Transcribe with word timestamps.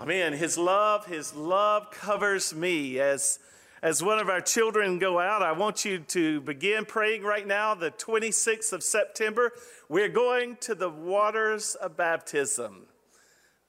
Amen. 0.00 0.32
His 0.32 0.56
love, 0.56 1.04
his 1.04 1.34
love 1.34 1.90
covers 1.90 2.54
me. 2.54 2.98
As, 2.98 3.38
as 3.82 4.02
one 4.02 4.18
of 4.18 4.30
our 4.30 4.40
children 4.40 4.98
go 4.98 5.18
out, 5.20 5.42
I 5.42 5.52
want 5.52 5.84
you 5.84 5.98
to 5.98 6.40
begin 6.40 6.86
praying 6.86 7.22
right 7.22 7.46
now, 7.46 7.74
the 7.74 7.90
26th 7.90 8.72
of 8.72 8.82
September. 8.82 9.52
We're 9.90 10.08
going 10.08 10.56
to 10.62 10.74
the 10.74 10.88
waters 10.88 11.74
of 11.74 11.98
baptism. 11.98 12.86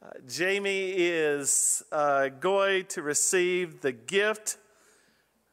Uh, 0.02 0.12
Jamie 0.25 0.91
is 0.91 1.83
uh, 1.91 2.30
going 2.30 2.86
to 2.86 3.02
receive 3.02 3.82
the 3.82 3.91
gift 3.91 4.55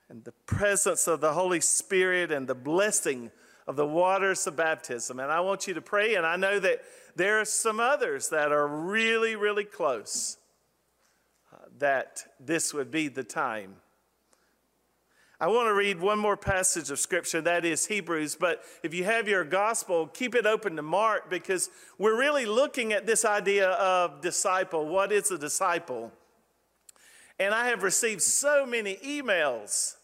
and 0.08 0.22
the 0.22 0.32
presence 0.46 1.08
of 1.08 1.20
the 1.20 1.32
Holy 1.32 1.60
Spirit 1.60 2.30
and 2.30 2.46
the 2.46 2.54
blessing 2.54 3.32
of 3.66 3.74
the 3.74 3.86
waters 3.86 4.46
of 4.46 4.54
baptism. 4.54 5.18
And 5.18 5.32
I 5.32 5.40
want 5.40 5.66
you 5.66 5.74
to 5.74 5.82
pray, 5.82 6.14
and 6.14 6.24
I 6.24 6.36
know 6.36 6.60
that 6.60 6.82
there 7.16 7.40
are 7.40 7.44
some 7.44 7.80
others 7.80 8.28
that 8.28 8.52
are 8.52 8.68
really, 8.68 9.34
really 9.34 9.64
close 9.64 10.36
that 11.78 12.24
this 12.40 12.74
would 12.74 12.90
be 12.90 13.08
the 13.08 13.24
time. 13.24 13.76
I 15.40 15.46
want 15.46 15.68
to 15.68 15.74
read 15.74 16.00
one 16.00 16.18
more 16.18 16.36
passage 16.36 16.90
of 16.90 16.98
scripture, 16.98 17.40
that 17.42 17.64
is 17.64 17.86
Hebrews. 17.86 18.34
But 18.34 18.62
if 18.82 18.92
you 18.92 19.04
have 19.04 19.28
your 19.28 19.44
gospel, 19.44 20.08
keep 20.08 20.34
it 20.34 20.46
open 20.46 20.74
to 20.76 20.82
Mark 20.82 21.30
because 21.30 21.70
we're 21.96 22.18
really 22.18 22.44
looking 22.44 22.92
at 22.92 23.06
this 23.06 23.24
idea 23.24 23.68
of 23.70 24.20
disciple. 24.20 24.88
What 24.88 25.12
is 25.12 25.30
a 25.30 25.38
disciple? 25.38 26.12
And 27.38 27.54
I 27.54 27.68
have 27.68 27.84
received 27.84 28.22
so 28.22 28.66
many 28.66 28.96
emails 28.96 29.94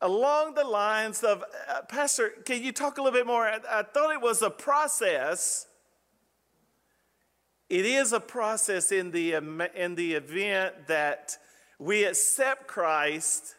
along 0.00 0.54
the 0.54 0.64
lines 0.64 1.22
of, 1.22 1.44
uh, 1.70 1.82
Pastor, 1.82 2.30
can 2.44 2.60
you 2.60 2.72
talk 2.72 2.98
a 2.98 3.02
little 3.02 3.16
bit 3.16 3.26
more? 3.26 3.46
I, 3.46 3.60
I 3.70 3.82
thought 3.84 4.12
it 4.12 4.20
was 4.20 4.42
a 4.42 4.50
process 4.50 5.68
it 7.72 7.86
is 7.86 8.12
a 8.12 8.20
process 8.20 8.92
in 8.92 9.12
the, 9.12 9.32
in 9.74 9.94
the 9.94 10.12
event 10.12 10.88
that 10.88 11.38
we 11.78 12.04
accept 12.04 12.66
Christ 12.66 13.54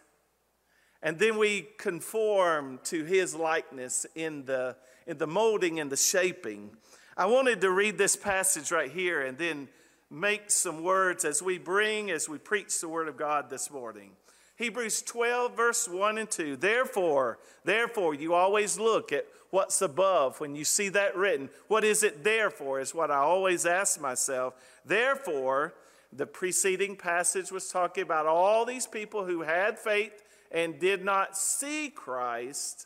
and 1.02 1.18
then 1.18 1.36
we 1.36 1.66
conform 1.80 2.80
to 2.84 3.06
his 3.06 3.34
likeness 3.34 4.06
in 4.14 4.46
the, 4.46 4.76
in 5.08 5.18
the 5.18 5.26
molding 5.26 5.80
and 5.80 5.92
the 5.92 5.98
shaping. 5.98 6.78
I 7.18 7.26
wanted 7.26 7.60
to 7.62 7.72
read 7.72 7.98
this 7.98 8.16
passage 8.16 8.72
right 8.72 8.92
here 8.92 9.24
and 9.24 9.36
then 9.36 9.68
make 10.12 10.52
some 10.52 10.84
words 10.84 11.26
as 11.26 11.42
we 11.42 11.58
bring, 11.58 12.12
as 12.12 12.30
we 12.30 12.38
preach 12.38 12.82
the 12.82 12.90
word 12.90 13.08
of 13.08 13.18
God 13.18 13.50
this 13.50 13.72
morning. 13.72 14.12
Hebrews 14.56 15.02
12, 15.02 15.56
verse 15.56 15.88
1 15.88 16.18
and 16.18 16.30
2. 16.30 16.58
Therefore, 16.58 17.40
therefore, 17.64 18.14
you 18.14 18.34
always 18.34 18.78
look 18.78 19.12
at 19.12 19.26
what's 19.50 19.82
above 19.82 20.40
when 20.40 20.56
you 20.56 20.64
see 20.64 20.90
that 20.90 21.16
written. 21.16 21.50
What 21.68 21.84
is 21.84 22.04
it 22.04 22.24
there 22.24 22.50
for? 22.50 22.80
Is 22.80 22.94
what 22.94 23.12
I 23.12 23.18
always 23.18 23.66
ask 23.66 24.00
myself. 24.00 24.54
Therefore, 24.86 25.74
the 26.12 26.26
preceding 26.28 26.96
passage 26.96 27.52
was 27.52 27.70
talking 27.70 28.04
about 28.04 28.28
all 28.28 28.66
these 28.66 28.86
people 28.86 29.26
who 29.26 29.42
had 29.42 29.80
faith 29.80 30.24
and 30.52 30.80
did 30.80 31.04
not 31.04 31.36
see 31.36 31.90
Christ. 31.90 32.86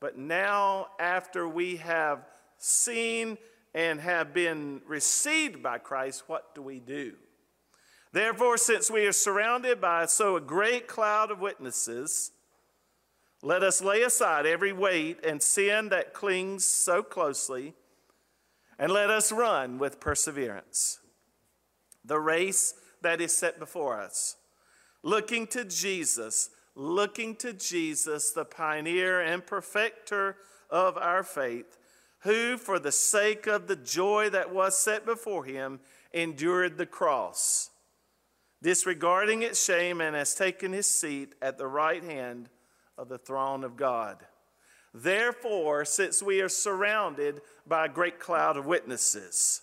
But 0.00 0.18
now, 0.18 0.88
after 0.98 1.48
we 1.48 1.76
have 1.76 2.26
seen 2.58 3.38
and 3.74 4.00
have 4.00 4.34
been 4.34 4.80
received 4.86 5.62
by 5.62 5.78
Christ, 5.78 6.24
what 6.26 6.54
do 6.54 6.62
we 6.62 6.80
do? 6.80 7.14
Therefore, 8.16 8.56
since 8.56 8.90
we 8.90 9.04
are 9.04 9.12
surrounded 9.12 9.78
by 9.78 10.06
so 10.06 10.36
a 10.36 10.40
great 10.40 10.88
cloud 10.88 11.30
of 11.30 11.38
witnesses, 11.38 12.30
let 13.42 13.62
us 13.62 13.82
lay 13.82 14.00
aside 14.00 14.46
every 14.46 14.72
weight 14.72 15.22
and 15.22 15.42
sin 15.42 15.90
that 15.90 16.14
clings 16.14 16.64
so 16.64 17.02
closely, 17.02 17.74
and 18.78 18.90
let 18.90 19.10
us 19.10 19.32
run 19.32 19.76
with 19.76 20.00
perseverance. 20.00 20.98
The 22.06 22.18
race 22.18 22.72
that 23.02 23.20
is 23.20 23.36
set 23.36 23.58
before 23.58 24.00
us, 24.00 24.36
looking 25.02 25.46
to 25.48 25.66
Jesus, 25.66 26.48
looking 26.74 27.36
to 27.36 27.52
Jesus, 27.52 28.30
the 28.30 28.46
pioneer 28.46 29.20
and 29.20 29.44
perfecter 29.44 30.38
of 30.70 30.96
our 30.96 31.22
faith, 31.22 31.76
who, 32.20 32.56
for 32.56 32.78
the 32.78 32.92
sake 32.92 33.46
of 33.46 33.66
the 33.66 33.76
joy 33.76 34.30
that 34.30 34.54
was 34.54 34.78
set 34.78 35.04
before 35.04 35.44
him, 35.44 35.80
endured 36.14 36.78
the 36.78 36.86
cross 36.86 37.72
disregarding 38.62 39.42
its 39.42 39.62
shame, 39.64 40.00
and 40.00 40.16
has 40.16 40.34
taken 40.34 40.72
his 40.72 40.88
seat 40.88 41.34
at 41.42 41.58
the 41.58 41.66
right 41.66 42.02
hand 42.02 42.48
of 42.98 43.08
the 43.08 43.18
throne 43.18 43.64
of 43.64 43.76
God. 43.76 44.24
Therefore, 44.94 45.84
since 45.84 46.22
we 46.22 46.40
are 46.40 46.48
surrounded 46.48 47.42
by 47.66 47.84
a 47.84 47.90
great 47.90 48.18
cloud 48.18 48.56
of 48.56 48.64
witnesses, 48.64 49.62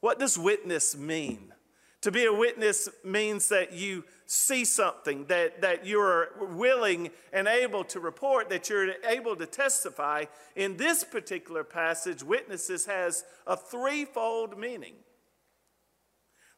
what 0.00 0.18
does 0.18 0.38
witness 0.38 0.96
mean? 0.96 1.52
To 2.02 2.10
be 2.10 2.24
a 2.24 2.32
witness 2.32 2.88
means 3.04 3.48
that 3.48 3.72
you 3.72 4.04
see 4.26 4.64
something, 4.64 5.26
that, 5.26 5.60
that 5.60 5.86
you're 5.86 6.28
willing 6.54 7.10
and 7.32 7.46
able 7.46 7.84
to 7.84 8.00
report, 8.00 8.48
that 8.48 8.70
you're 8.70 8.94
able 9.06 9.36
to 9.36 9.44
testify. 9.44 10.24
In 10.56 10.78
this 10.78 11.04
particular 11.04 11.62
passage, 11.62 12.22
witnesses 12.22 12.86
has 12.86 13.24
a 13.46 13.56
threefold 13.56 14.58
meaning. 14.58 14.94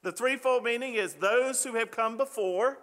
The 0.03 0.13
threefold 0.13 0.65
meaning 0.65 0.95
is 0.95 1.15
those 1.15 1.63
who 1.63 1.75
have 1.75 1.91
come 1.91 2.17
before, 2.17 2.79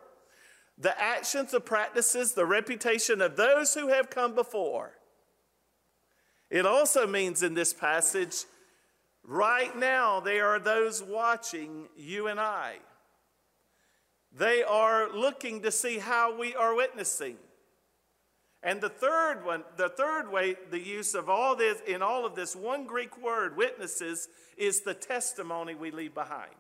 the 0.78 1.00
actions, 1.00 1.52
the 1.52 1.60
practices, 1.60 2.34
the 2.34 2.46
reputation 2.46 3.22
of 3.22 3.36
those 3.36 3.74
who 3.74 3.90
have 3.90 4.10
come 4.10 4.34
before. 4.34 4.94
It 6.50 6.66
also 6.66 7.06
means 7.06 7.44
in 7.44 7.54
this 7.54 7.74
passage, 7.74 8.46
right 9.24 9.78
now, 9.78 10.22
there 10.22 10.48
are 10.48 10.60
those 10.60 11.04
watching 11.04 11.90
you 11.98 12.28
and 12.28 12.40
I. 12.40 12.78
They 14.32 14.64
are 14.64 15.12
looking 15.12 15.62
to 15.64 15.72
see 15.72 16.00
how 16.00 16.38
we 16.38 16.56
are 16.56 16.74
witnessing. 16.74 17.38
And 18.62 18.82
the 18.82 18.90
third 18.90 19.46
one, 19.46 19.64
the 19.78 19.90
third 19.90 20.30
way, 20.32 20.56
the 20.70 20.80
use 20.80 21.16
of 21.16 21.30
all 21.30 21.56
this, 21.56 21.82
in 21.88 22.02
all 22.02 22.26
of 22.26 22.36
this 22.36 22.56
one 22.56 22.86
Greek 22.86 23.22
word, 23.22 23.58
witnesses, 23.58 24.28
is 24.58 24.82
the 24.82 24.94
testimony 24.94 25.76
we 25.76 25.92
leave 25.92 26.14
behind. 26.14 26.52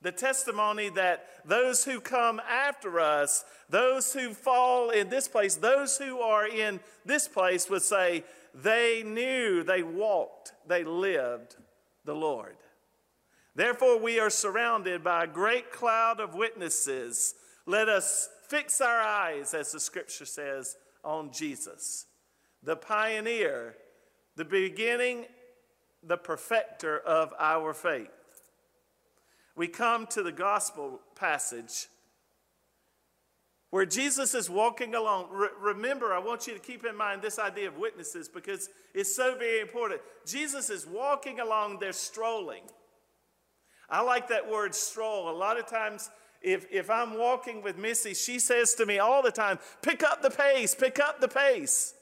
The 0.00 0.12
testimony 0.12 0.90
that 0.90 1.26
those 1.44 1.84
who 1.84 2.00
come 2.00 2.40
after 2.48 3.00
us, 3.00 3.44
those 3.68 4.12
who 4.12 4.32
fall 4.32 4.90
in 4.90 5.08
this 5.08 5.26
place, 5.26 5.56
those 5.56 5.98
who 5.98 6.20
are 6.20 6.46
in 6.46 6.78
this 7.04 7.26
place 7.26 7.68
would 7.68 7.82
say, 7.82 8.24
they 8.54 9.02
knew, 9.04 9.64
they 9.64 9.82
walked, 9.82 10.52
they 10.66 10.84
lived 10.84 11.56
the 12.04 12.14
Lord. 12.14 12.56
Therefore, 13.56 13.98
we 13.98 14.20
are 14.20 14.30
surrounded 14.30 15.02
by 15.02 15.24
a 15.24 15.28
great 15.28 15.72
cloud 15.72 16.20
of 16.20 16.34
witnesses. 16.34 17.34
Let 17.66 17.88
us 17.88 18.28
fix 18.48 18.80
our 18.80 19.00
eyes, 19.00 19.52
as 19.52 19.72
the 19.72 19.80
scripture 19.80 20.24
says, 20.24 20.76
on 21.04 21.32
Jesus, 21.32 22.06
the 22.62 22.76
pioneer, 22.76 23.74
the 24.36 24.44
beginning, 24.44 25.26
the 26.02 26.16
perfecter 26.16 26.98
of 27.00 27.34
our 27.38 27.74
faith 27.74 28.17
we 29.58 29.66
come 29.66 30.06
to 30.06 30.22
the 30.22 30.32
gospel 30.32 31.00
passage 31.16 31.88
where 33.70 33.84
Jesus 33.84 34.34
is 34.34 34.48
walking 34.48 34.94
along. 34.94 35.26
Re- 35.32 35.48
remember, 35.60 36.14
I 36.14 36.20
want 36.20 36.46
you 36.46 36.54
to 36.54 36.60
keep 36.60 36.86
in 36.86 36.96
mind 36.96 37.20
this 37.20 37.40
idea 37.40 37.66
of 37.66 37.76
witnesses 37.76 38.28
because 38.28 38.70
it's 38.94 39.14
so 39.14 39.36
very 39.36 39.60
important. 39.60 40.00
Jesus 40.24 40.70
is 40.70 40.86
walking 40.86 41.40
along, 41.40 41.80
they're 41.80 41.92
strolling. 41.92 42.62
I 43.90 44.00
like 44.02 44.28
that 44.28 44.48
word 44.48 44.76
stroll. 44.76 45.28
A 45.28 45.36
lot 45.36 45.58
of 45.58 45.66
times, 45.66 46.08
if, 46.40 46.66
if 46.70 46.88
I'm 46.88 47.18
walking 47.18 47.60
with 47.60 47.76
Missy, 47.76 48.14
she 48.14 48.38
says 48.38 48.74
to 48.74 48.86
me 48.86 49.00
all 49.00 49.22
the 49.22 49.32
time, 49.32 49.58
pick 49.82 50.04
up 50.04 50.22
the 50.22 50.30
pace, 50.30 50.74
pick 50.74 51.00
up 51.00 51.20
the 51.20 51.28
pace. 51.28 51.94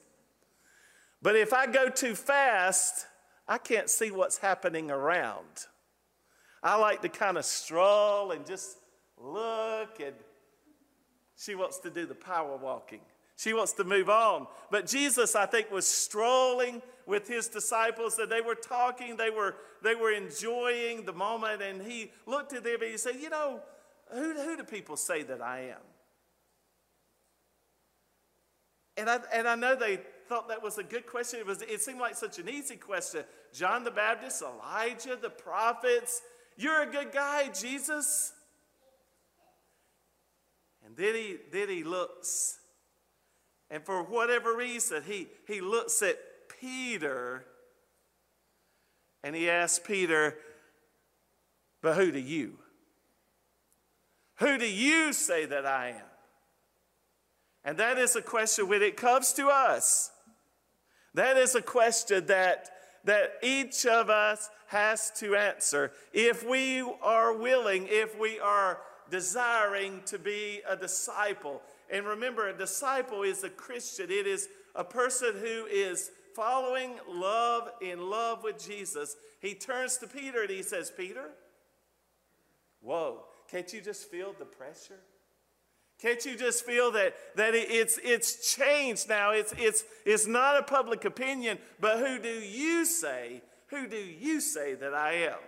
But 1.23 1.37
if 1.37 1.55
I 1.55 1.67
go 1.67 1.89
too 1.89 2.15
fast, 2.15 3.07
I 3.49 3.57
can't 3.57 3.89
see 3.89 4.11
what's 4.11 4.39
happening 4.39 4.91
around. 4.91 5.67
I 6.67 6.75
like 6.75 7.01
to 7.03 7.09
kind 7.09 7.39
of 7.39 7.45
stroll 7.45 8.33
and 8.33 8.45
just 8.45 8.79
look, 9.17 10.01
and 10.01 10.15
she 11.37 11.55
wants 11.55 11.79
to 11.79 11.91
do 11.91 12.07
the 12.07 12.15
power 12.15 12.57
walking. 12.57 13.01
She 13.37 13.53
wants 13.53 13.73
to 13.75 13.85
move 13.85 14.09
on. 14.09 14.49
But 14.71 14.87
Jesus, 14.87 15.37
I 15.37 15.47
think, 15.47 15.71
was 15.71 15.87
strolling 15.87 16.83
with 17.07 17.29
his 17.29 17.47
disciples 17.47 18.19
and 18.19 18.33
they 18.33 18.41
were 18.41 18.57
talking, 18.57 19.17
they 19.17 19.31
were, 19.31 19.55
they 19.85 19.95
were 19.95 20.11
enjoying 20.11 21.05
the 21.05 21.13
moment, 21.13 21.63
and 21.63 21.81
he 21.81 22.11
looked 22.27 22.53
at 22.53 22.65
them 22.65 22.83
and 22.83 22.91
he 22.91 22.97
said, 22.97 23.17
You 23.21 23.31
know, 23.31 23.61
who, 24.13 24.35
who 24.35 24.57
do 24.57 24.65
people 24.65 24.97
say 24.97 25.23
that 25.23 25.41
I 25.41 25.69
am? 25.69 25.85
And 28.97 29.09
I, 29.09 29.21
and 29.33 29.47
I 29.47 29.55
know 29.55 29.77
they 29.77 30.01
thought 30.29 30.49
that 30.49 30.63
was 30.63 30.79
a 30.79 30.83
good 30.83 31.07
question. 31.07 31.39
It, 31.39 31.47
was, 31.47 31.63
it 31.63 31.81
seemed 31.81 32.01
like 32.01 32.17
such 32.17 32.39
an 32.41 32.49
easy 32.49 32.77
question. 32.77 33.23
John 33.53 33.85
the 33.85 33.91
Baptist, 33.91 34.43
Elijah, 34.43 35.17
the 35.21 35.31
prophets, 35.31 36.23
you're 36.57 36.83
a 36.83 36.87
good 36.87 37.13
guy, 37.13 37.49
Jesus. 37.49 38.33
And 40.85 40.97
then 40.97 41.15
he, 41.15 41.37
then 41.53 41.69
he 41.69 41.83
looks, 41.83 42.59
and 43.71 43.85
for 43.85 44.03
whatever 44.03 44.55
reason, 44.55 45.03
he, 45.05 45.29
he 45.47 45.61
looks 45.61 46.01
at 46.03 46.17
Peter 46.61 47.45
and 49.25 49.35
he 49.35 49.51
asks 49.51 49.81
Peter, 49.85 50.37
But 51.83 51.97
who 51.97 52.13
do 52.13 52.21
you? 52.21 52.59
Who 54.37 54.59
do 54.59 54.71
you 54.71 55.13
say 55.13 55.47
that 55.47 55.67
I 55.67 55.89
am? 55.89 56.03
And 57.65 57.79
that 57.79 57.99
is 57.99 58.15
a 58.15 58.23
question 58.23 58.69
when 58.69 58.83
it 58.83 58.97
comes 58.97 59.33
to 59.33 59.49
us. 59.49 60.13
That 61.15 61.37
is 61.37 61.55
a 61.57 61.63
question 61.63 62.27
that, 62.27 62.69
each 63.43 63.87
of 63.87 64.11
us 64.11 64.51
has 64.69 65.11
to 65.19 65.37
answer. 65.37 65.93
If 66.13 66.47
we 66.47 66.83
are 67.03 67.37
willing, 67.37 67.87
if 67.89 68.19
we 68.19 68.39
are 68.41 68.79
desiring 69.11 70.03
to 70.07 70.19
be 70.19 70.61
a 70.69 70.77
disciple. 70.77 71.63
And 71.91 72.07
remember, 72.07 72.49
a 72.49 72.57
disciple 72.57 73.23
is 73.23 73.45
a 73.45 73.51
Christian, 73.51 74.11
it 74.11 74.27
is 74.27 74.49
a 74.75 74.85
person 74.85 75.35
who 75.35 75.67
is 75.67 76.11
following 76.35 76.97
love 77.09 77.71
in 77.81 78.11
love 78.11 78.43
with 78.43 78.63
Jesus. 78.63 79.17
He 79.41 79.55
turns 79.55 79.97
to 79.99 80.07
Peter 80.07 80.43
and 80.43 80.51
he 80.51 80.63
says, 80.63 80.93
Peter, 80.95 81.31
whoa, 82.81 83.25
can't 83.51 83.73
you 83.73 83.81
just 83.81 84.11
feel 84.11 84.35
the 84.39 84.45
pressure? 84.45 85.01
Can't 86.01 86.23
you 86.27 86.37
just 86.37 86.65
feel 86.65 86.91
that, 86.93 87.15
that 87.37 87.55
it's, 87.55 87.99
it's 88.05 88.55
changed 88.55 89.09
now? 89.09 89.31
It's, 89.31 89.55
it's, 89.57 89.85
it's 90.05 90.27
not 90.27 90.59
a 90.59 90.63
public 90.63 91.05
opinion, 91.07 91.59
but 91.81 91.99
who 91.99 92.19
do 92.19 92.29
you 92.29 92.85
say? 92.85 93.43
Who 93.69 93.87
do 93.87 93.97
you 93.97 94.41
say 94.41 94.75
that 94.75 94.93
I 94.93 95.13
am? 95.13 95.39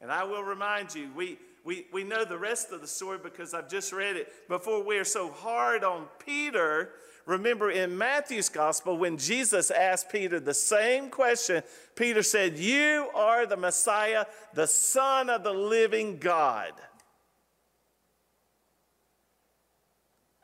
And 0.00 0.12
I 0.12 0.22
will 0.24 0.44
remind 0.44 0.94
you, 0.94 1.10
we, 1.16 1.38
we, 1.64 1.86
we 1.92 2.04
know 2.04 2.24
the 2.24 2.38
rest 2.38 2.70
of 2.70 2.80
the 2.80 2.86
story 2.86 3.18
because 3.20 3.52
I've 3.52 3.68
just 3.68 3.92
read 3.92 4.16
it. 4.16 4.48
Before 4.48 4.82
we're 4.82 5.04
so 5.04 5.32
hard 5.32 5.82
on 5.82 6.06
Peter, 6.24 6.92
remember 7.26 7.72
in 7.72 7.98
Matthew's 7.98 8.48
gospel, 8.48 8.96
when 8.96 9.18
Jesus 9.18 9.72
asked 9.72 10.08
Peter 10.08 10.38
the 10.38 10.54
same 10.54 11.10
question, 11.10 11.64
Peter 11.96 12.22
said, 12.22 12.58
You 12.58 13.10
are 13.12 13.44
the 13.44 13.56
Messiah, 13.56 14.26
the 14.54 14.68
Son 14.68 15.28
of 15.28 15.42
the 15.42 15.52
living 15.52 16.18
God. 16.18 16.72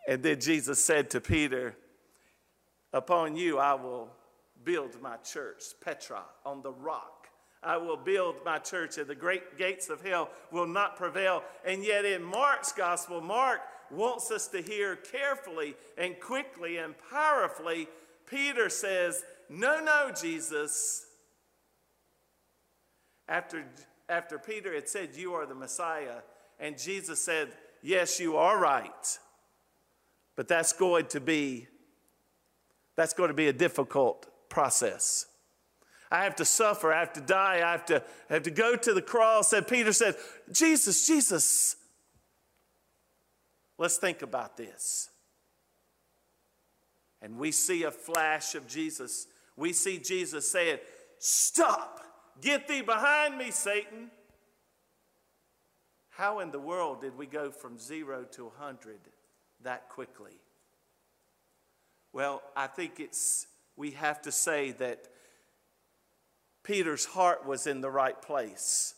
And 0.06 0.22
then 0.22 0.40
Jesus 0.40 0.84
said 0.84 1.10
to 1.10 1.20
Peter, 1.20 1.76
Upon 2.92 3.36
you 3.36 3.58
I 3.58 3.74
will 3.74 4.10
build 4.64 5.00
my 5.00 5.16
church, 5.18 5.62
Petra, 5.80 6.22
on 6.44 6.62
the 6.62 6.72
rock. 6.72 7.28
I 7.62 7.78
will 7.78 7.96
build 7.96 8.36
my 8.44 8.58
church, 8.58 8.98
and 8.98 9.06
the 9.06 9.14
great 9.14 9.56
gates 9.56 9.88
of 9.88 10.04
hell 10.04 10.30
will 10.50 10.66
not 10.66 10.96
prevail. 10.96 11.42
And 11.64 11.82
yet, 11.82 12.04
in 12.04 12.22
Mark's 12.22 12.72
gospel, 12.72 13.20
Mark 13.20 13.60
wants 13.90 14.30
us 14.30 14.48
to 14.48 14.60
hear 14.60 14.96
carefully 14.96 15.74
and 15.96 16.18
quickly 16.20 16.76
and 16.76 16.94
powerfully. 17.10 17.88
Peter 18.26 18.68
says, 18.68 19.24
No, 19.48 19.80
no, 19.80 20.10
Jesus. 20.12 21.06
After, 23.28 23.64
after 24.10 24.38
Peter 24.38 24.74
had 24.74 24.88
said, 24.88 25.10
You 25.14 25.32
are 25.34 25.46
the 25.46 25.54
Messiah, 25.54 26.18
and 26.60 26.78
Jesus 26.78 27.20
said, 27.20 27.48
Yes, 27.82 28.20
you 28.20 28.36
are 28.36 28.58
right. 28.58 29.18
But 30.36 30.48
that's 30.48 30.72
going 30.72 31.06
to 31.06 31.20
be 31.20 31.68
that's 32.96 33.12
going 33.12 33.28
to 33.28 33.34
be 33.34 33.48
a 33.48 33.52
difficult 33.52 34.26
process. 34.48 35.26
I 36.10 36.22
have 36.22 36.36
to 36.36 36.44
suffer, 36.44 36.92
I 36.92 37.00
have 37.00 37.12
to 37.14 37.20
die, 37.20 37.56
I 37.56 37.72
have 37.72 37.86
to, 37.86 38.02
I 38.30 38.34
have 38.34 38.44
to 38.44 38.50
go 38.50 38.76
to 38.76 38.94
the 38.94 39.02
cross. 39.02 39.52
And 39.52 39.66
Peter 39.66 39.92
said, 39.92 40.14
Jesus, 40.52 41.06
Jesus. 41.06 41.76
Let's 43.78 43.96
think 43.96 44.22
about 44.22 44.56
this. 44.56 45.10
And 47.20 47.36
we 47.36 47.50
see 47.50 47.82
a 47.82 47.90
flash 47.90 48.54
of 48.54 48.68
Jesus. 48.68 49.26
We 49.56 49.72
see 49.72 49.98
Jesus 49.98 50.48
saying, 50.48 50.78
Stop, 51.18 52.00
get 52.40 52.68
thee 52.68 52.82
behind 52.82 53.36
me, 53.36 53.50
Satan. 53.50 54.10
How 56.10 56.38
in 56.38 56.52
the 56.52 56.60
world 56.60 57.00
did 57.00 57.16
we 57.16 57.26
go 57.26 57.50
from 57.50 57.76
zero 57.76 58.24
to 58.32 58.42
a 58.42 58.50
100 58.50 58.98
that 59.64 59.88
quickly? 59.88 60.38
Well, 62.12 62.42
I 62.56 62.68
think 62.68 63.00
it's, 63.00 63.46
we 63.76 63.90
have 63.92 64.22
to 64.22 64.32
say 64.32 64.70
that 64.72 65.08
Peter's 66.62 67.04
heart 67.04 67.44
was 67.46 67.66
in 67.66 67.80
the 67.80 67.90
right 67.90 68.20
place. 68.20 68.94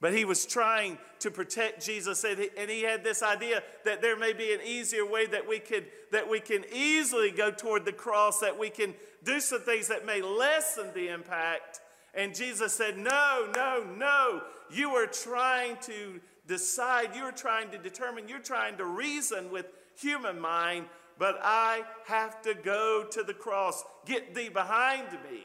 But 0.00 0.14
he 0.14 0.24
was 0.24 0.46
trying 0.46 0.98
to 1.20 1.30
protect 1.30 1.84
Jesus, 1.84 2.24
and 2.24 2.70
he 2.70 2.82
had 2.82 3.04
this 3.04 3.22
idea 3.22 3.62
that 3.84 4.00
there 4.00 4.16
may 4.16 4.32
be 4.32 4.52
an 4.54 4.60
easier 4.64 5.04
way 5.04 5.26
that 5.26 5.46
we 5.46 5.58
could 5.58 5.86
that 6.10 6.28
we 6.28 6.40
can 6.40 6.64
easily 6.72 7.30
go 7.30 7.50
toward 7.50 7.84
the 7.84 7.92
cross, 7.92 8.40
that 8.40 8.58
we 8.58 8.70
can 8.70 8.94
do 9.22 9.38
some 9.38 9.60
things 9.60 9.88
that 9.88 10.06
may 10.06 10.22
lessen 10.22 10.88
the 10.94 11.08
impact. 11.08 11.80
And 12.14 12.34
Jesus 12.34 12.72
said, 12.72 12.96
No, 12.96 13.50
no, 13.54 13.84
no. 13.96 14.42
You 14.70 14.90
are 14.90 15.06
trying 15.06 15.76
to 15.82 16.20
decide, 16.50 17.14
you're 17.14 17.30
trying 17.30 17.70
to 17.70 17.78
determine, 17.78 18.28
you're 18.28 18.40
trying 18.40 18.76
to 18.76 18.84
reason 18.84 19.52
with 19.52 19.66
human 19.96 20.40
mind, 20.40 20.86
but 21.16 21.38
I 21.44 21.84
have 22.06 22.42
to 22.42 22.54
go 22.54 23.06
to 23.12 23.22
the 23.22 23.32
cross. 23.32 23.84
Get 24.04 24.34
thee 24.34 24.48
behind 24.48 25.12
me. 25.12 25.44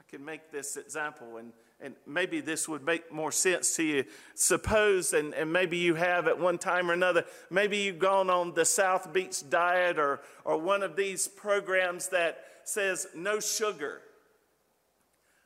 I 0.00 0.04
can 0.08 0.24
make 0.24 0.50
this 0.50 0.78
example, 0.78 1.36
and, 1.36 1.52
and 1.78 1.94
maybe 2.06 2.40
this 2.40 2.66
would 2.70 2.86
make 2.86 3.12
more 3.12 3.30
sense 3.30 3.76
to 3.76 3.82
you. 3.82 4.04
Suppose, 4.34 5.12
and, 5.12 5.34
and 5.34 5.52
maybe 5.52 5.76
you 5.76 5.94
have 5.94 6.28
at 6.28 6.38
one 6.38 6.56
time 6.56 6.90
or 6.90 6.94
another, 6.94 7.26
maybe 7.50 7.76
you've 7.76 7.98
gone 7.98 8.30
on 8.30 8.54
the 8.54 8.64
South 8.64 9.12
Beach 9.12 9.46
diet 9.50 9.98
or, 9.98 10.22
or 10.46 10.56
one 10.56 10.82
of 10.82 10.96
these 10.96 11.28
programs 11.28 12.08
that 12.08 12.38
says 12.64 13.08
no 13.14 13.40
sugar. 13.40 14.00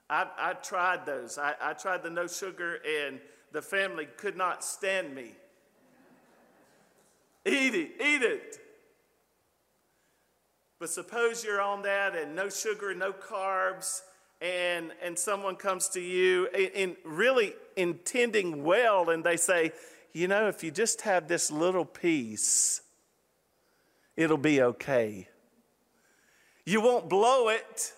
I, 0.08 0.26
I 0.38 0.52
tried 0.54 1.04
those. 1.04 1.38
I, 1.38 1.54
I 1.60 1.72
tried 1.72 2.02
the 2.02 2.10
no 2.10 2.26
sugar, 2.26 2.78
and 2.86 3.18
the 3.52 3.62
family 3.62 4.06
could 4.16 4.36
not 4.36 4.64
stand 4.64 5.14
me. 5.14 5.32
eat 7.44 7.74
it, 7.74 7.90
eat 8.00 8.22
it. 8.22 8.58
But 10.78 10.90
suppose 10.90 11.42
you're 11.42 11.60
on 11.60 11.82
that 11.82 12.14
and 12.14 12.36
no 12.36 12.48
sugar, 12.50 12.94
no 12.94 13.12
carbs, 13.12 14.02
and, 14.40 14.92
and 15.02 15.18
someone 15.18 15.56
comes 15.56 15.88
to 15.90 16.00
you 16.00 16.48
in, 16.54 16.68
in 16.74 16.96
really 17.04 17.54
intending 17.76 18.62
well, 18.62 19.10
and 19.10 19.24
they 19.24 19.38
say, 19.38 19.72
you 20.12 20.28
know, 20.28 20.48
if 20.48 20.62
you 20.62 20.70
just 20.70 21.02
have 21.02 21.28
this 21.28 21.50
little 21.50 21.84
piece, 21.84 22.82
it'll 24.16 24.36
be 24.36 24.62
okay. 24.62 25.28
You 26.64 26.80
won't 26.80 27.08
blow 27.08 27.48
it. 27.48 27.92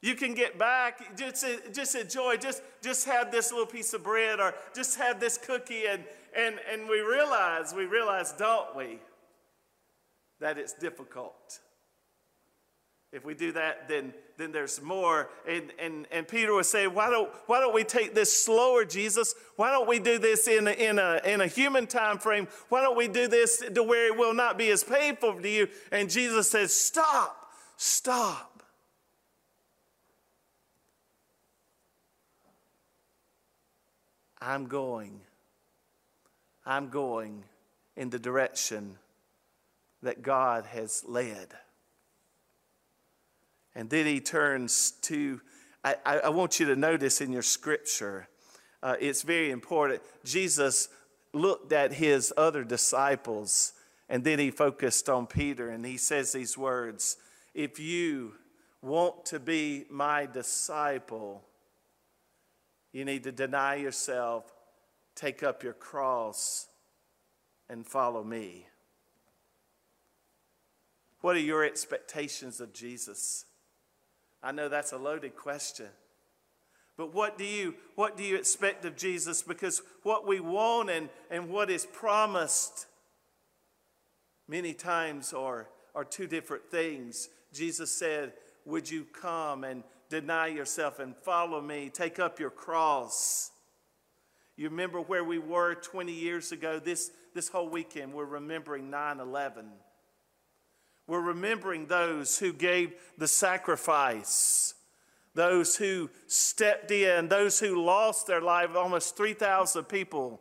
You 0.00 0.14
can 0.14 0.34
get 0.34 0.58
back, 0.58 1.16
just, 1.16 1.44
just 1.72 1.94
enjoy, 1.96 2.36
just, 2.36 2.62
just 2.82 3.06
have 3.06 3.32
this 3.32 3.50
little 3.50 3.66
piece 3.66 3.92
of 3.94 4.04
bread 4.04 4.38
or 4.38 4.54
just 4.74 4.96
have 4.98 5.18
this 5.18 5.36
cookie. 5.36 5.86
And, 5.86 6.04
and, 6.36 6.56
and 6.70 6.88
we 6.88 7.00
realize, 7.00 7.74
we 7.74 7.84
realize, 7.86 8.32
don't 8.32 8.76
we, 8.76 9.00
that 10.40 10.56
it's 10.56 10.72
difficult. 10.72 11.58
If 13.10 13.24
we 13.24 13.34
do 13.34 13.52
that, 13.52 13.88
then, 13.88 14.12
then 14.36 14.52
there's 14.52 14.80
more. 14.80 15.30
And, 15.48 15.72
and, 15.80 16.06
and 16.12 16.28
Peter 16.28 16.52
was 16.52 16.68
saying, 16.68 16.94
why 16.94 17.10
don't, 17.10 17.30
why 17.46 17.58
don't 17.58 17.74
we 17.74 17.82
take 17.82 18.14
this 18.14 18.44
slower, 18.44 18.84
Jesus? 18.84 19.34
Why 19.56 19.70
don't 19.70 19.88
we 19.88 19.98
do 19.98 20.18
this 20.18 20.46
in 20.46 20.68
a, 20.68 20.72
in, 20.72 20.98
a, 20.98 21.20
in 21.24 21.40
a 21.40 21.46
human 21.46 21.86
time 21.86 22.18
frame? 22.18 22.46
Why 22.68 22.82
don't 22.82 22.96
we 22.96 23.08
do 23.08 23.26
this 23.26 23.64
to 23.74 23.82
where 23.82 24.12
it 24.12 24.16
will 24.16 24.34
not 24.34 24.58
be 24.58 24.70
as 24.70 24.84
painful 24.84 25.40
to 25.40 25.48
you? 25.48 25.68
And 25.90 26.08
Jesus 26.08 26.50
says, 26.50 26.72
stop, 26.72 27.50
stop. 27.76 28.57
I'm 34.40 34.66
going. 34.66 35.20
I'm 36.64 36.88
going 36.88 37.44
in 37.96 38.10
the 38.10 38.18
direction 38.18 38.96
that 40.02 40.22
God 40.22 40.66
has 40.66 41.04
led. 41.06 41.48
And 43.74 43.90
then 43.90 44.06
he 44.06 44.20
turns 44.20 44.92
to, 45.02 45.40
I, 45.84 45.96
I 46.04 46.28
want 46.28 46.60
you 46.60 46.66
to 46.66 46.76
notice 46.76 47.20
in 47.20 47.32
your 47.32 47.42
scripture, 47.42 48.28
uh, 48.82 48.96
it's 49.00 49.22
very 49.22 49.50
important. 49.50 50.02
Jesus 50.24 50.88
looked 51.32 51.72
at 51.72 51.92
his 51.92 52.32
other 52.36 52.64
disciples 52.64 53.72
and 54.08 54.24
then 54.24 54.38
he 54.38 54.50
focused 54.50 55.08
on 55.08 55.26
Peter 55.26 55.68
and 55.70 55.84
he 55.84 55.96
says 55.96 56.32
these 56.32 56.56
words 56.56 57.16
If 57.54 57.78
you 57.78 58.34
want 58.82 59.26
to 59.26 59.40
be 59.40 59.84
my 59.90 60.26
disciple, 60.26 61.42
you 62.98 63.04
need 63.04 63.22
to 63.22 63.32
deny 63.32 63.76
yourself, 63.76 64.52
take 65.14 65.44
up 65.44 65.62
your 65.62 65.72
cross, 65.72 66.66
and 67.68 67.86
follow 67.86 68.24
me. 68.24 68.66
What 71.20 71.36
are 71.36 71.40
your 71.40 71.64
expectations 71.64 72.60
of 72.60 72.72
Jesus? 72.72 73.44
I 74.42 74.50
know 74.50 74.68
that's 74.68 74.90
a 74.90 74.98
loaded 74.98 75.36
question. 75.36 75.86
But 76.96 77.14
what 77.14 77.38
do 77.38 77.44
you 77.44 77.76
what 77.94 78.16
do 78.16 78.24
you 78.24 78.34
expect 78.34 78.84
of 78.84 78.96
Jesus? 78.96 79.42
Because 79.42 79.80
what 80.02 80.26
we 80.26 80.40
want 80.40 80.90
and, 80.90 81.08
and 81.30 81.48
what 81.48 81.70
is 81.70 81.86
promised 81.86 82.86
many 84.48 84.74
times 84.74 85.32
are, 85.32 85.68
are 85.94 86.04
two 86.04 86.26
different 86.26 86.68
things. 86.68 87.28
Jesus 87.52 87.92
said, 87.92 88.32
Would 88.64 88.90
you 88.90 89.06
come 89.12 89.62
and 89.62 89.84
deny 90.08 90.48
yourself 90.48 90.98
and 90.98 91.16
follow 91.16 91.60
me. 91.60 91.90
Take 91.90 92.18
up 92.18 92.40
your 92.40 92.50
cross. 92.50 93.50
You 94.56 94.68
remember 94.68 95.00
where 95.00 95.24
we 95.24 95.38
were 95.38 95.74
20 95.74 96.12
years 96.12 96.52
ago? 96.52 96.78
This, 96.78 97.10
this 97.34 97.48
whole 97.48 97.68
weekend, 97.68 98.12
we're 98.12 98.24
remembering 98.24 98.90
9 98.90 99.20
11. 99.20 99.66
We're 101.06 101.20
remembering 101.20 101.86
those 101.86 102.38
who 102.38 102.52
gave 102.52 102.92
the 103.16 103.28
sacrifice, 103.28 104.74
those 105.34 105.76
who 105.76 106.10
stepped 106.26 106.90
in, 106.90 107.28
those 107.28 107.58
who 107.58 107.82
lost 107.82 108.26
their 108.26 108.42
life, 108.42 108.76
almost 108.76 109.16
3,000 109.16 109.84
people, 109.84 110.40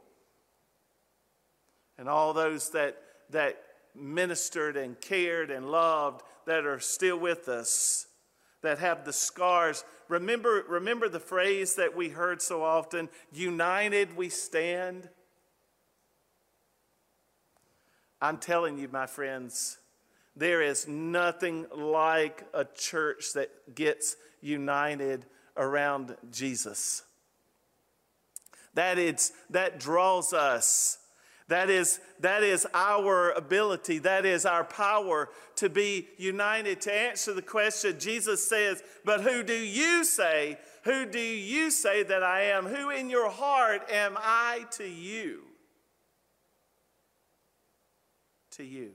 and 1.98 2.10
all 2.10 2.34
those 2.34 2.72
that, 2.72 2.98
that 3.30 3.62
ministered 3.96 4.76
and 4.76 5.00
cared 5.00 5.52
and 5.52 5.72
loved 5.72 6.24
that 6.46 6.66
are 6.66 6.80
still 6.80 7.18
with 7.18 7.48
us 7.48 8.07
that 8.62 8.80
have 8.80 9.06
the 9.06 9.14
scars. 9.14 9.84
Remember, 10.08 10.64
remember 10.68 11.10
the 11.10 11.20
phrase 11.20 11.76
that 11.76 11.96
we 11.96 12.10
heard 12.10 12.42
so 12.42 12.64
often 12.64 13.10
united 13.32 14.16
we 14.16 14.30
stand? 14.30 15.10
I'm 18.22 18.38
telling 18.38 18.78
you, 18.78 18.88
my 18.88 19.06
friends, 19.06 19.78
there 20.36 20.62
is 20.62 20.88
nothing 20.88 21.66
like 21.76 22.44
a 22.54 22.66
church 22.66 23.34
that 23.34 23.76
gets 23.76 24.16
united 24.42 25.26
around 25.56 26.16
Jesus. 26.32 27.04
That, 28.74 29.00
is, 29.00 29.34
that 29.50 29.80
draws 29.80 30.34
us 30.34 31.00
that 31.48 31.70
is, 31.70 32.00
that 32.20 32.44
is 32.44 32.68
our 32.74 33.32
ability, 33.32 34.00
that 34.00 34.26
is 34.26 34.46
our 34.46 34.64
power 34.64 35.30
to 35.56 35.70
be 35.70 36.08
united. 36.18 36.82
To 36.82 36.94
answer 36.94 37.34
the 37.34 37.42
question, 37.42 38.00
Jesus 38.00 38.48
says, 38.48 38.84
But 39.06 39.22
who 39.22 39.44
do 39.44 39.54
you 39.54 40.04
say? 40.04 40.58
Who 40.84 41.06
do 41.06 41.20
you 41.20 41.72
say 41.72 42.04
that 42.04 42.24
I 42.24 42.44
am? 42.44 42.66
Who 42.66 42.90
in 42.90 43.10
your 43.10 43.30
heart 43.30 43.90
am 43.90 44.18
I 44.18 44.66
to 44.72 44.88
you? 44.88 45.42
To 48.52 48.64
you. 48.64 48.92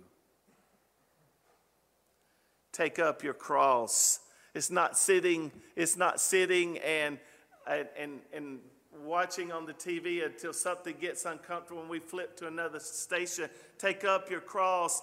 Take 2.72 2.98
up 2.98 3.22
your 3.22 3.34
cross. 3.34 4.20
It's 4.54 4.70
not 4.70 4.98
sitting, 4.98 5.52
it's 5.76 5.96
not 5.96 6.20
sitting 6.20 6.78
and 6.78 7.18
and, 7.66 7.88
and, 7.96 8.20
and 8.34 8.58
watching 9.04 9.52
on 9.52 9.66
the 9.66 9.74
TV 9.74 10.24
until 10.24 10.52
something 10.52 10.94
gets 11.00 11.24
uncomfortable 11.24 11.80
and 11.80 11.90
we 11.90 11.98
flip 11.98 12.36
to 12.38 12.46
another 12.46 12.80
station. 12.80 13.48
Take 13.78 14.04
up 14.04 14.30
your 14.30 14.40
cross. 14.40 15.02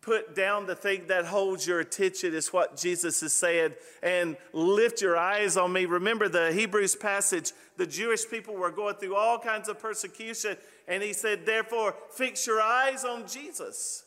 Put 0.00 0.36
down 0.36 0.66
the 0.66 0.76
thing 0.76 1.08
that 1.08 1.24
holds 1.24 1.66
your 1.66 1.80
attention, 1.80 2.32
is 2.32 2.52
what 2.52 2.76
Jesus 2.76 3.24
is 3.24 3.32
saying, 3.32 3.72
and 4.04 4.36
lift 4.52 5.02
your 5.02 5.16
eyes 5.16 5.56
on 5.56 5.72
me. 5.72 5.84
Remember 5.84 6.28
the 6.28 6.52
Hebrews 6.52 6.94
passage. 6.94 7.52
The 7.76 7.88
Jewish 7.88 8.28
people 8.30 8.54
were 8.54 8.70
going 8.70 8.94
through 8.96 9.16
all 9.16 9.38
kinds 9.40 9.68
of 9.68 9.80
persecution, 9.80 10.56
and 10.86 11.02
he 11.02 11.12
said, 11.12 11.44
Therefore, 11.44 11.96
fix 12.12 12.46
your 12.46 12.60
eyes 12.60 13.04
on 13.04 13.26
Jesus. 13.26 14.04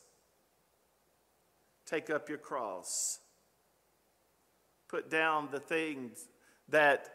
Take 1.86 2.10
up 2.10 2.30
your 2.30 2.38
cross. 2.38 3.20
Put 4.88 5.10
down 5.10 5.50
the 5.52 5.60
things 5.60 6.28
that 6.70 7.10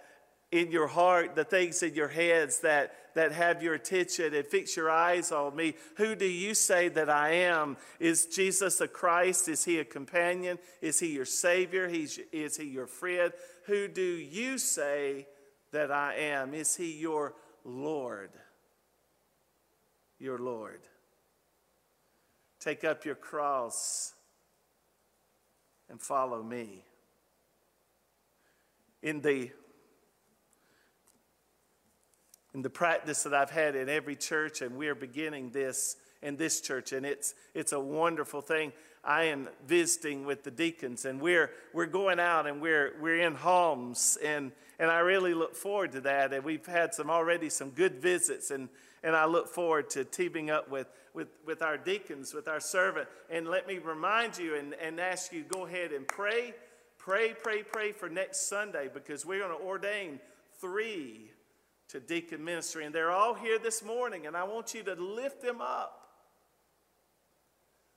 in 0.55 0.71
your 0.71 0.87
heart, 0.87 1.35
the 1.35 1.43
things 1.43 1.83
in 1.83 1.95
your 1.95 2.07
heads 2.07 2.61
that, 2.61 2.95
that 3.17 3.33
have 3.33 3.61
your 3.61 3.75
attention 3.75 4.33
and 4.33 4.47
fix 4.47 4.77
your 4.77 4.89
eyes 4.89 5.33
on 5.33 5.57
me. 5.57 5.75
Who 5.97 6.15
do 6.15 6.27
you 6.27 6.55
say 6.55 6.89
that 6.91 7.11
I 7.11 7.31
am? 7.31 7.77
Is 7.99 8.27
Jesus 8.27 8.81
a 8.81 8.87
Christ? 8.87 9.49
Is 9.49 9.65
he 9.65 9.81
a 9.81 9.85
companion? 9.85 10.61
Is 10.81 11.01
he 11.01 11.09
your 11.09 11.25
Savior? 11.25 11.89
He's, 11.89 12.21
is 12.31 12.57
he 12.57 12.67
your 12.67 12.87
friend? 12.87 13.33
Who 13.67 13.89
do 13.89 14.01
you 14.01 14.59
say 14.59 15.27
that 15.73 15.91
I 15.91 16.15
am? 16.15 16.55
Is 16.55 16.77
he 16.77 17.01
your 17.01 17.35
Lord? 17.65 18.31
Your 20.21 20.39
Lord. 20.39 20.83
Take 22.61 22.85
up 22.85 23.05
your 23.05 23.17
cross 23.17 24.15
and 25.91 26.01
follow 26.01 26.45
me. 26.45 26.85
In 29.03 29.21
the 29.21 29.51
in 32.55 32.63
the 32.63 32.71
practice 32.71 33.25
that 33.25 33.35
I've 33.35 33.51
had 33.51 33.75
in 33.75 33.89
every 33.89 34.15
church, 34.15 34.63
and 34.63 34.77
we're 34.77 34.95
beginning 34.95 35.51
this 35.51 35.97
in 36.23 36.37
this 36.37 36.61
church, 36.61 36.93
and 36.93 37.05
it's 37.05 37.35
it's 37.53 37.73
a 37.73 37.81
wonderful 37.81 38.41
thing. 38.41 38.73
I 39.05 39.25
am 39.25 39.49
visiting 39.67 40.25
with 40.25 40.45
the 40.45 40.51
deacons, 40.51 41.05
and 41.05 41.21
we're 41.21 41.51
we're 41.75 41.87
going 41.87 42.21
out 42.21 42.47
and 42.47 42.63
we're 42.63 42.95
we're 43.01 43.21
in 43.21 43.35
homes, 43.35 44.17
and 44.25 44.53
and 44.79 44.91
I 44.91 45.01
really 45.01 45.35
look 45.35 45.55
forward 45.55 45.93
to 45.93 46.01
that. 46.03 46.33
And 46.33 46.45
we've 46.45 46.65
had 46.65 46.95
some 46.95 47.11
already 47.11 47.51
some 47.51 47.71
good 47.71 47.97
visits, 47.97 48.51
and 48.51 48.69
and 49.03 49.15
I 49.15 49.27
look 49.27 49.49
forward 49.49 49.91
to 49.91 50.05
teaming 50.05 50.49
up 50.49 50.71
with 50.71 50.87
with 51.13 51.29
with 51.45 51.61
our 51.61 51.77
deacons, 51.77 52.33
with 52.33 52.47
our 52.47 52.61
servant. 52.61 53.09
And 53.29 53.49
let 53.49 53.67
me 53.67 53.79
remind 53.79 54.39
you 54.39 54.55
and 54.55 54.75
and 54.75 55.01
ask 55.01 55.33
you 55.33 55.43
go 55.43 55.67
ahead 55.67 55.93
and 55.93 56.07
pray, 56.07 56.55
pray, 56.99 57.35
pray, 57.35 57.65
pray 57.65 57.91
for 57.93 58.09
next 58.09 58.49
Sunday 58.49 58.89
because 58.93 59.27
we're 59.27 59.41
going 59.41 59.59
to 59.59 59.63
ordain 59.63 60.21
three 60.61 61.31
to 61.89 62.01
deacon 62.01 62.45
ministry. 62.45 62.85
And 62.85 62.95
they're 62.95 63.11
all 63.11 63.35
here 63.35 63.59
this 63.59 63.85
morning, 63.85 64.27
and 64.27 64.37
I 64.37 64.45
want 64.45 64.75
you 64.75 64.83
to 64.85 64.95
lift 64.95 65.43
them 65.43 65.61
up. 65.61 66.01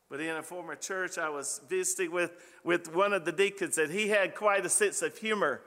But 0.10 0.22
in 0.22 0.36
a 0.36 0.44
former 0.44 0.76
church, 0.76 1.18
I 1.18 1.30
was 1.30 1.60
visiting 1.68 2.12
with, 2.12 2.32
with 2.64 2.94
one 2.94 3.12
of 3.14 3.26
the 3.26 3.32
deacons, 3.32 3.78
and 3.78 3.92
he 3.92 4.08
had 4.08 4.36
quite 4.36 4.66
a 4.66 4.70
sense 4.70 5.02
of 5.02 5.18
humor. 5.18 5.62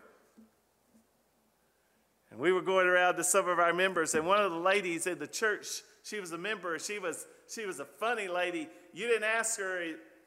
And 2.31 2.41
we 2.41 2.53
were 2.53 2.63
going 2.63 2.87
around 2.87 3.17
to 3.17 3.25
some 3.25 3.49
of 3.49 3.59
our 3.59 3.73
members, 3.73 4.15
and 4.15 4.27
one 4.27 4.41
of 4.41 4.51
the 4.51 4.59
ladies 4.59 5.07
in 5.07 5.19
the 5.19 5.27
church, 5.27 5.83
she 6.03 6.21
was 6.21 6.33
a 6.33 6.39
member, 6.39 6.79
she 6.79 6.99
was, 6.99 7.27
she 7.49 7.67
was 7.67 7.81
a 7.81 7.85
funny 7.85 8.29
lady. 8.29 8.69
You 8.95 9.09
didn't 9.09 9.25
ask 9.25 9.59
her, 9.61 9.85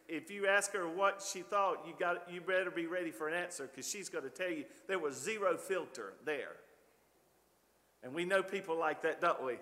if 0.08 0.30
you 0.30 0.48
ask 0.48 0.74
her 0.74 0.88
what 0.88 1.26
she 1.28 1.42
thought, 1.42 1.86
you, 1.88 1.94
got, 1.98 2.32
you 2.32 2.42
better 2.42 2.70
be 2.70 2.86
ready 2.86 3.10
for 3.10 3.28
an 3.28 3.34
answer 3.34 3.68
because 3.68 3.90
she's 3.90 4.10
going 4.10 4.26
to 4.26 4.30
tell 4.30 4.50
you 4.50 4.66
there 4.88 5.00
was 5.00 5.20
zero 5.20 5.58
filter 5.58 6.14
there. 6.24 6.58
And 8.04 8.14
we 8.14 8.26
know 8.26 8.44
people 8.44 8.78
like 8.78 9.02
that, 9.04 9.22
don't 9.22 9.44
we? 9.44 9.56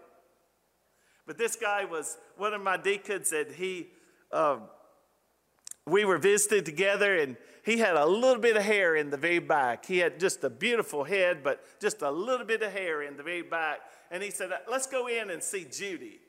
But 1.28 1.38
this 1.38 1.56
guy 1.56 1.86
was 1.86 2.18
one 2.38 2.54
of 2.54 2.62
my 2.62 2.76
deacons, 2.76 3.32
and 3.32 3.52
he, 3.52 3.88
um, 4.32 4.64
we 5.86 6.04
were 6.06 6.18
visited 6.18 6.66
together, 6.66 7.16
and 7.18 7.38
he 7.64 7.78
had 7.78 7.96
a 7.96 8.06
little 8.06 8.42
bit 8.42 8.58
of 8.58 8.64
hair 8.64 8.96
in 8.96 9.12
the 9.12 9.18
very 9.18 9.40
back. 9.40 9.86
He 9.86 10.00
had 10.00 10.20
just 10.20 10.44
a 10.44 10.50
beautiful 10.50 11.04
head, 11.04 11.44
but 11.44 11.64
just 11.80 12.02
a 12.02 12.10
little 12.10 12.46
bit 12.46 12.64
of 12.64 12.72
hair 12.72 13.04
in 13.04 13.18
the 13.18 13.24
very 13.24 13.44
back. 13.44 13.80
And 14.10 14.24
he 14.24 14.32
said, 14.32 14.52
Let's 14.70 14.88
go 14.88 15.08
in 15.08 15.30
and 15.30 15.44
see 15.44 15.66
Judy. 15.66 16.20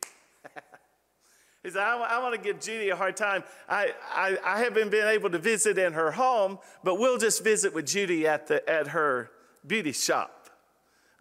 he 1.62 1.71
said, 1.71 1.83
I, 1.83 1.97
I 1.97 2.19
want 2.23 2.35
to 2.35 2.40
give 2.40 2.61
Judy 2.61 2.90
a 2.90 2.97
hard 2.97 3.16
time. 3.16 3.45
I, 3.69 3.95
I, 4.11 4.38
I 4.45 4.59
haven't 4.59 4.90
been 4.90 5.09
able 5.09 5.31
to 5.31 5.38
visit 5.38 5.78
in 5.78 5.95
her 5.95 6.12
home, 6.12 6.59
but 6.85 6.99
we'll 6.99 7.19
just 7.19 7.42
visit 7.42 7.73
with 7.73 7.87
Judy 7.87 8.26
at, 8.26 8.47
the, 8.49 8.69
at 8.69 8.88
her 8.88 9.31
beauty 9.66 9.92
shop. 9.92 10.41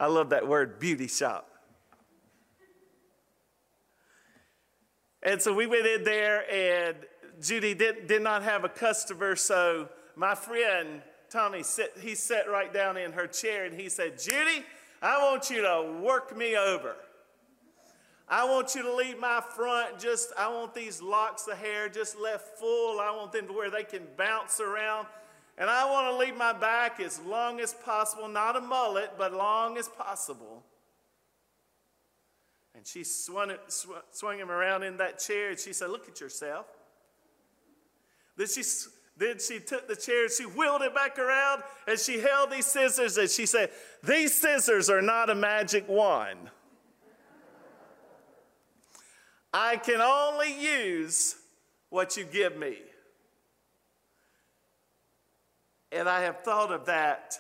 I 0.02 0.08
love 0.08 0.32
that 0.32 0.48
word, 0.48 0.80
beauty 0.80 1.08
shop. 1.08 1.48
And 5.22 5.40
so 5.40 5.54
we 5.54 5.68
went 5.68 5.86
in 5.86 6.04
there, 6.04 6.44
and 6.52 6.98
Judy 7.40 7.76
did, 7.76 8.08
did 8.08 8.22
not 8.22 8.42
have 8.42 8.64
a 8.64 8.70
customer. 8.70 9.36
So 9.36 9.90
my 10.16 10.36
friend 10.36 11.04
Tommy, 11.32 11.64
sit, 11.64 11.94
he 12.02 12.14
sat 12.14 12.50
right 12.50 12.74
down 12.74 12.98
in 12.98 13.14
her 13.14 13.26
chair 13.26 13.64
and 13.64 13.80
he 13.80 13.88
said, 13.88 14.20
Judy, 14.20 14.66
I 15.02 15.24
want 15.24 15.50
you 15.50 15.62
to 15.62 16.00
work 16.02 16.36
me 16.36 16.58
over. 16.58 16.96
I 18.28 18.44
want 18.44 18.76
you 18.76 18.82
to 18.82 18.94
leave 18.94 19.18
my 19.18 19.42
front 19.56 19.98
just, 19.98 20.34
I 20.38 20.50
want 20.50 20.74
these 20.74 21.02
locks 21.02 21.48
of 21.48 21.58
hair 21.58 21.88
just 21.88 22.20
left 22.20 22.58
full. 22.60 23.00
I 23.00 23.16
want 23.16 23.32
them 23.32 23.48
to 23.48 23.54
where 23.54 23.70
they 23.70 23.84
can 23.84 24.02
bounce 24.18 24.60
around. 24.60 25.08
And 25.58 25.70
I 25.70 25.90
want 25.90 26.08
to 26.08 26.18
leave 26.18 26.36
my 26.36 26.54
back 26.54 27.00
as 27.00 27.20
long 27.22 27.60
as 27.60 27.74
possible, 27.74 28.28
not 28.28 28.56
a 28.56 28.62
mullet, 28.62 29.12
but 29.18 29.34
long 29.34 29.78
as 29.78 29.88
possible. 29.88 30.64
And 32.76 32.88
she 32.88 33.04
swung, 33.04 33.52
sw- 33.68 33.90
swung 34.12 34.38
him 34.38 34.50
around 34.50 34.84
in 34.84 34.98
that 34.98 35.20
chair 35.20 35.50
and 35.50 35.60
she 35.60 35.74
said, 35.74 35.90
Look 35.90 36.08
at 36.08 36.20
yourself. 36.20 36.66
Then 38.38 38.48
she, 38.48 38.64
then 39.18 39.40
she 39.40 39.60
took 39.60 39.88
the 39.88 39.96
chair 39.96 40.24
and 40.24 40.32
she 40.32 40.46
wheeled 40.46 40.82
it 40.82 40.96
back 40.96 41.20
around 41.20 41.64
and 41.88 42.00
she 42.00 42.20
held 42.20 42.50
these 42.50 42.66
scissors 42.66 43.18
and 43.18 43.30
she 43.30 43.46
said, 43.46 43.72
These 44.04 44.34
scissors 44.34 44.90
are 44.90 45.02
not 45.02 45.30
a 45.30 45.36
magic 45.36 45.88
wand. 45.88 46.50
I 49.54 49.76
can 49.76 50.00
only 50.00 50.60
use 50.60 51.36
what 51.90 52.16
you 52.16 52.24
give 52.24 52.58
me. 52.58 52.78
And 55.92 56.08
I 56.08 56.22
have 56.22 56.44
thought 56.44 56.72
of 56.72 56.86
that 56.86 57.40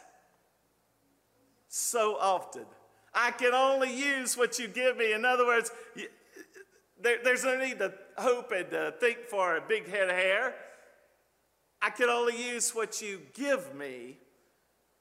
so 1.67 2.17
often. 2.19 2.65
I 3.13 3.31
can 3.31 3.53
only 3.53 3.93
use 3.93 4.37
what 4.37 4.59
you 4.59 4.67
give 4.67 4.97
me. 4.97 5.13
In 5.13 5.25
other 5.25 5.45
words, 5.45 5.71
you, 5.95 6.07
there, 7.01 7.17
there's 7.23 7.43
no 7.43 7.57
need 7.57 7.79
to 7.79 7.93
hope 8.17 8.51
and 8.51 8.69
to 8.71 8.93
think 8.99 9.19
for 9.29 9.57
a 9.57 9.61
big 9.61 9.89
head 9.89 10.09
of 10.09 10.15
hair. 10.15 10.55
I 11.81 11.89
can 11.89 12.09
only 12.09 12.41
use 12.41 12.75
what 12.75 13.01
you 13.01 13.21
give 13.33 13.73
me 13.73 14.19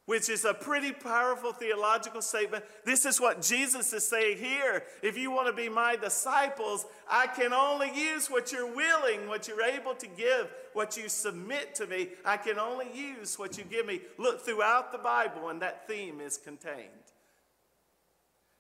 which 0.07 0.29
is 0.29 0.45
a 0.45 0.53
pretty 0.53 0.93
powerful 0.93 1.53
theological 1.53 2.21
statement. 2.21 2.65
This 2.85 3.05
is 3.05 3.21
what 3.21 3.43
Jesus 3.43 3.93
is 3.93 4.07
saying 4.07 4.39
here. 4.39 4.83
If 5.03 5.17
you 5.17 5.31
want 5.31 5.47
to 5.47 5.53
be 5.53 5.69
my 5.69 5.97
disciples, 5.97 6.85
I 7.09 7.29
can 7.29 7.53
only 7.53 7.93
use 7.95 8.29
what 8.29 8.51
you're 8.51 8.75
willing, 8.75 9.29
what 9.29 9.47
you're 9.47 9.63
able 9.63 9.95
to 9.95 10.07
give, 10.07 10.51
what 10.73 10.97
you 10.97 11.09
submit 11.09 11.75
to 11.77 11.87
me. 11.87 12.09
I 12.25 12.39
can 12.39 12.59
only 12.59 12.87
use 12.93 13.39
what 13.39 13.57
you 13.57 13.65
give 13.65 13.87
me. 13.87 14.01
Look 14.19 14.45
throughout 14.45 14.91
the 14.91 14.99
Bible, 14.99 15.49
and 15.49 15.63
that 15.63 15.87
theme 15.87 16.21
is 16.21 16.37
contained. 16.37 16.89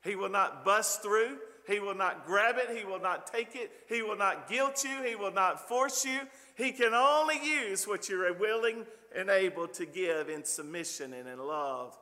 He 0.04 0.16
will 0.16 0.30
not 0.30 0.64
bust 0.64 1.02
through. 1.02 1.38
He 1.66 1.80
will 1.80 1.94
not 1.94 2.26
grab 2.26 2.56
it. 2.58 2.76
He 2.76 2.84
will 2.84 3.00
not 3.00 3.26
take 3.26 3.54
it. 3.54 3.70
He 3.88 4.02
will 4.02 4.16
not 4.16 4.48
guilt 4.48 4.84
you. 4.84 5.02
He 5.06 5.14
will 5.14 5.32
not 5.32 5.68
force 5.68 6.04
you. 6.04 6.20
He 6.54 6.72
can 6.72 6.94
only 6.94 7.38
use 7.42 7.86
what 7.86 8.08
you're 8.08 8.32
willing 8.34 8.86
and 9.14 9.28
able 9.28 9.68
to 9.68 9.86
give 9.86 10.28
in 10.28 10.44
submission 10.44 11.12
and 11.12 11.28
in 11.28 11.38
love 11.38 11.96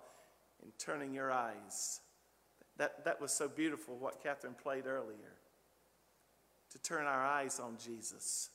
in 0.62 0.70
turning 0.78 1.14
your 1.14 1.30
eyes. 1.30 2.00
That, 2.76 3.04
that 3.04 3.20
was 3.20 3.32
so 3.32 3.48
beautiful 3.48 3.96
what 3.96 4.22
Catherine 4.22 4.54
played 4.54 4.86
earlier. 4.86 5.34
To 6.72 6.78
turn 6.78 7.06
our 7.06 7.24
eyes 7.24 7.60
on 7.60 7.76
Jesus. 7.82 8.50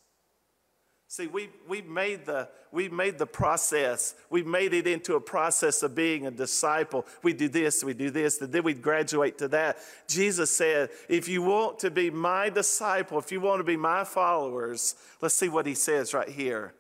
See, 1.14 1.28
we, 1.28 1.50
we've, 1.68 1.86
made 1.86 2.26
the, 2.26 2.50
we've 2.72 2.92
made 2.92 3.20
the 3.20 3.28
process, 3.28 4.16
we've 4.32 4.48
made 4.48 4.74
it 4.74 4.88
into 4.88 5.14
a 5.14 5.22
process 5.22 5.84
of 5.84 5.94
being 5.94 6.26
a 6.26 6.32
disciple. 6.32 7.06
We 7.22 7.34
do 7.34 7.48
this, 7.48 7.84
we 7.84 7.94
do 7.94 8.10
this, 8.10 8.42
and 8.42 8.52
then 8.52 8.64
we 8.64 8.74
graduate 8.74 9.38
to 9.38 9.48
that. 9.50 9.78
Jesus 10.08 10.50
said, 10.50 10.90
if 11.08 11.28
you 11.28 11.44
want 11.44 11.78
to 11.82 11.92
be 11.92 12.10
my 12.10 12.50
disciple, 12.50 13.20
if 13.20 13.32
you 13.32 13.40
want 13.42 13.60
to 13.60 13.64
be 13.64 13.78
my 13.78 14.04
followers, 14.04 14.96
let's 15.22 15.36
see 15.36 15.50
what 15.50 15.68
he 15.68 15.76
says 15.76 16.16
right 16.16 16.30
here. 16.30 16.74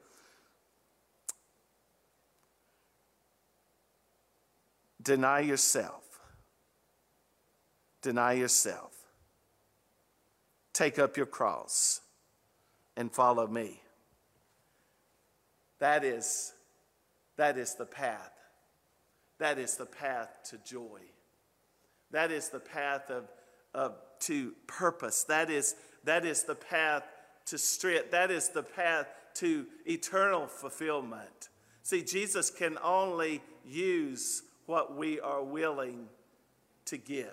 Deny 4.99 5.41
yourself. 5.41 6.01
Deny 8.01 8.33
yourself. 8.33 8.95
Take 10.73 10.97
up 10.97 11.17
your 11.17 11.27
cross 11.27 12.01
and 12.97 13.11
follow 13.11 13.45
me. 13.45 13.82
That 15.83 16.05
is, 16.05 16.53
that 17.35 17.57
is 17.57 17.75
the 17.75 17.85
path. 17.85 18.31
That 19.39 19.59
is 19.59 19.75
the 19.75 19.85
path 19.85 20.29
to 20.51 20.57
joy. 20.59 21.01
That 22.11 22.31
is 22.31 22.47
the 22.47 22.61
path 22.61 23.11
of, 23.11 23.25
of 23.73 23.97
to 24.21 24.53
purpose. 24.65 25.25
That 25.25 25.49
is, 25.49 25.75
that 26.05 26.23
is 26.23 26.43
the 26.43 26.55
path 26.55 27.03
to 27.47 27.57
strength. 27.57 28.11
That 28.11 28.31
is 28.31 28.47
the 28.47 28.63
path 28.63 29.07
to 29.33 29.65
eternal 29.85 30.47
fulfillment. 30.47 31.49
See, 31.81 32.01
Jesus 32.01 32.49
can 32.49 32.77
only 32.81 33.41
use 33.65 34.43
what 34.67 34.95
we 34.95 35.19
are 35.19 35.43
willing 35.43 36.07
to 36.85 36.95
give. 36.95 37.27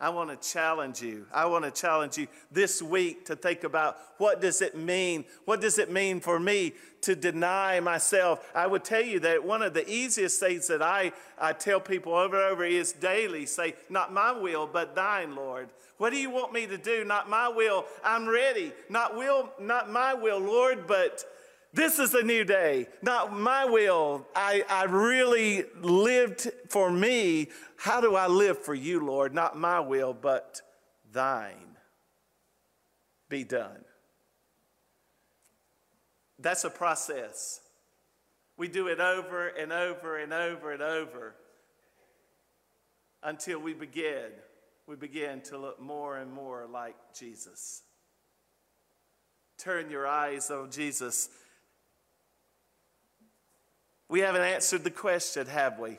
I 0.00 0.08
want 0.08 0.30
to 0.30 0.48
challenge 0.48 1.02
you. 1.02 1.26
I 1.32 1.44
want 1.44 1.66
to 1.66 1.70
challenge 1.70 2.16
you 2.16 2.26
this 2.50 2.80
week 2.80 3.26
to 3.26 3.36
think 3.36 3.64
about 3.64 3.98
what 4.16 4.40
does 4.40 4.62
it 4.62 4.74
mean? 4.74 5.26
What 5.44 5.60
does 5.60 5.78
it 5.78 5.92
mean 5.92 6.20
for 6.20 6.40
me 6.40 6.72
to 7.02 7.14
deny 7.14 7.80
myself? 7.80 8.50
I 8.54 8.66
would 8.66 8.82
tell 8.82 9.02
you 9.02 9.20
that 9.20 9.44
one 9.44 9.60
of 9.60 9.74
the 9.74 9.86
easiest 9.90 10.40
things 10.40 10.68
that 10.68 10.80
I, 10.80 11.12
I 11.38 11.52
tell 11.52 11.80
people 11.80 12.14
over 12.14 12.36
and 12.36 12.50
over 12.50 12.64
is 12.64 12.92
daily 12.92 13.44
say, 13.44 13.74
Not 13.90 14.10
my 14.10 14.32
will, 14.32 14.66
but 14.66 14.94
thine, 14.94 15.36
Lord. 15.36 15.68
What 15.98 16.14
do 16.14 16.18
you 16.18 16.30
want 16.30 16.54
me 16.54 16.66
to 16.66 16.78
do? 16.78 17.04
Not 17.04 17.28
my 17.28 17.48
will. 17.48 17.84
I'm 18.02 18.26
ready. 18.26 18.72
Not 18.88 19.18
will, 19.18 19.50
not 19.60 19.90
my 19.90 20.14
will, 20.14 20.38
Lord, 20.38 20.86
but 20.86 21.26
this 21.72 22.00
is 22.00 22.14
a 22.14 22.22
new 22.22 22.44
day, 22.44 22.88
not 23.00 23.32
my 23.32 23.64
will. 23.64 24.26
I, 24.34 24.64
I 24.68 24.84
really 24.84 25.64
lived 25.80 26.50
for 26.68 26.90
me. 26.90 27.48
How 27.76 28.00
do 28.00 28.16
I 28.16 28.26
live 28.26 28.58
for 28.58 28.74
you, 28.74 29.04
Lord? 29.04 29.32
Not 29.32 29.56
my 29.56 29.78
will, 29.78 30.12
but 30.12 30.60
thine 31.12 31.76
be 33.28 33.44
done. 33.44 33.84
That's 36.40 36.64
a 36.64 36.70
process. 36.70 37.60
We 38.56 38.66
do 38.66 38.88
it 38.88 38.98
over 38.98 39.48
and 39.48 39.72
over 39.72 40.18
and 40.18 40.32
over 40.32 40.72
and 40.72 40.82
over 40.82 41.34
until 43.22 43.60
we 43.60 43.74
begin. 43.74 44.30
We 44.88 44.96
begin 44.96 45.40
to 45.42 45.58
look 45.58 45.80
more 45.80 46.18
and 46.18 46.32
more 46.32 46.66
like 46.66 46.96
Jesus. 47.16 47.82
Turn 49.56 49.90
your 49.90 50.06
eyes 50.06 50.50
on 50.50 50.70
Jesus 50.70 51.28
we 54.10 54.20
haven't 54.20 54.42
answered 54.42 54.82
the 54.82 54.90
question, 54.90 55.46
have 55.46 55.78
we? 55.78 55.98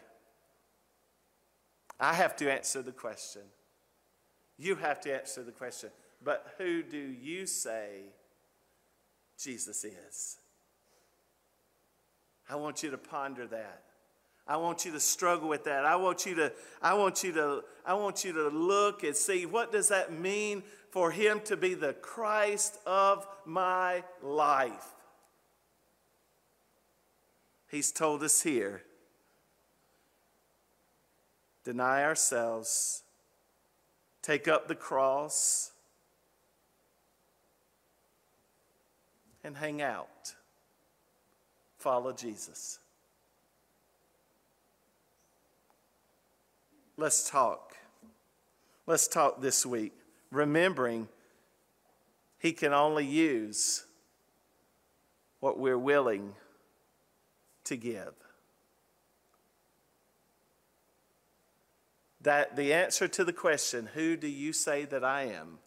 I 1.97 2.13
have 2.13 2.35
to 2.37 2.51
answer 2.51 2.81
the 2.81 2.91
question. 2.91 3.43
You 4.57 4.75
have 4.75 4.99
to 5.01 5.13
answer 5.13 5.43
the 5.43 5.51
question. 5.53 5.91
But 6.23 6.53
who 6.57 6.83
do 6.83 6.97
you 6.97 7.45
say 7.47 8.01
Jesus 9.41 9.85
is? 9.85 10.37
I 12.49 12.55
want 12.55 12.83
you 12.83 12.91
to 12.91 12.97
ponder 12.97 13.47
that. 13.47 13.83
I 14.45 14.57
want 14.57 14.83
you 14.83 14.91
to 14.91 14.99
struggle 14.99 15.47
with 15.47 15.63
that. 15.63 15.85
I 15.85 15.95
want 15.95 16.25
you 16.25 16.35
to 16.35 16.51
I 16.81 16.95
want 16.95 17.23
you 17.23 17.31
to 17.33 17.63
I 17.85 17.93
want 17.93 18.25
you 18.25 18.33
to 18.33 18.49
look 18.49 19.03
and 19.03 19.15
see 19.15 19.45
what 19.45 19.71
does 19.71 19.87
that 19.87 20.11
mean 20.11 20.63
for 20.89 21.11
him 21.11 21.39
to 21.45 21.55
be 21.55 21.75
the 21.75 21.93
Christ 21.93 22.77
of 22.85 23.25
my 23.45 24.03
life. 24.21 24.95
He's 27.71 27.89
told 27.89 28.21
us 28.21 28.41
here 28.41 28.83
deny 31.63 32.03
ourselves, 32.03 33.03
take 34.21 34.47
up 34.49 34.67
the 34.67 34.75
cross, 34.75 35.71
and 39.41 39.55
hang 39.55 39.81
out. 39.81 40.35
Follow 41.77 42.11
Jesus. 42.11 42.79
Let's 46.97 47.29
talk. 47.29 47.77
Let's 48.85 49.07
talk 49.07 49.39
this 49.39 49.65
week, 49.65 49.93
remembering 50.29 51.07
He 52.37 52.51
can 52.51 52.73
only 52.73 53.05
use 53.05 53.85
what 55.39 55.57
we're 55.57 55.77
willing 55.77 56.35
to 57.71 57.77
give. 57.77 58.13
That 62.19 62.57
the 62.57 62.73
answer 62.73 63.07
to 63.07 63.23
the 63.23 63.31
question, 63.33 63.89
Who 63.93 64.17
do 64.17 64.27
you 64.27 64.51
say 64.51 64.83
that 64.85 65.03
I 65.05 65.23
am? 65.23 65.59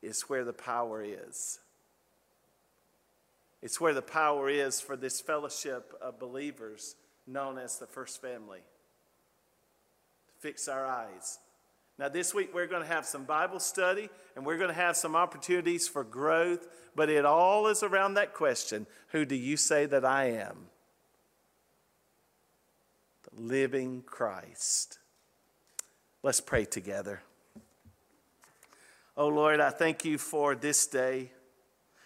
is 0.00 0.22
where 0.22 0.44
the 0.44 0.52
power 0.52 1.02
is. 1.02 1.58
It's 3.60 3.80
where 3.80 3.94
the 3.94 4.02
power 4.02 4.48
is 4.48 4.80
for 4.80 4.96
this 4.96 5.20
fellowship 5.20 5.92
of 6.00 6.20
believers 6.20 6.94
known 7.26 7.58
as 7.58 7.78
the 7.78 7.86
first 7.86 8.22
family. 8.22 8.60
To 10.28 10.34
Fix 10.38 10.68
our 10.68 10.86
eyes 10.86 11.40
now, 11.98 12.10
this 12.10 12.34
week 12.34 12.54
we're 12.54 12.66
going 12.66 12.82
to 12.82 12.88
have 12.88 13.06
some 13.06 13.24
Bible 13.24 13.58
study 13.58 14.10
and 14.34 14.44
we're 14.44 14.58
going 14.58 14.68
to 14.68 14.74
have 14.74 14.96
some 14.96 15.16
opportunities 15.16 15.88
for 15.88 16.04
growth, 16.04 16.66
but 16.94 17.08
it 17.08 17.24
all 17.24 17.68
is 17.68 17.82
around 17.82 18.14
that 18.14 18.34
question 18.34 18.86
Who 19.08 19.24
do 19.24 19.34
you 19.34 19.56
say 19.56 19.86
that 19.86 20.04
I 20.04 20.26
am? 20.26 20.66
The 23.22 23.40
living 23.42 24.02
Christ. 24.04 24.98
Let's 26.22 26.40
pray 26.40 26.66
together. 26.66 27.22
Oh 29.16 29.28
Lord, 29.28 29.60
I 29.60 29.70
thank 29.70 30.04
you 30.04 30.18
for 30.18 30.54
this 30.54 30.86
day. 30.86 31.32